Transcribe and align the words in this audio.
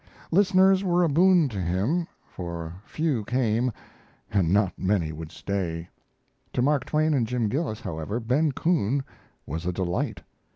Listeners 0.31 0.83
were 0.83 1.03
a 1.03 1.07
boon 1.07 1.47
to 1.47 1.61
him, 1.61 2.07
for 2.25 2.73
few 2.85 3.23
came 3.25 3.71
and 4.33 4.51
not 4.51 4.73
many 4.75 5.11
would 5.11 5.31
stay. 5.31 5.87
To 6.53 6.61
Mark 6.63 6.85
Twain 6.85 7.13
and 7.13 7.27
Jim 7.27 7.47
Gillis, 7.49 7.81
however, 7.81 8.19
Ben 8.19 8.51
Coon 8.51 9.03
was 9.45 9.67
a 9.67 9.71
delight. 9.71 10.23